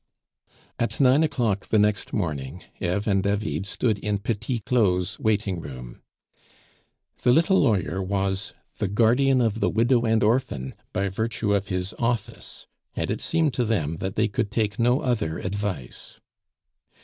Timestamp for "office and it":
11.99-13.21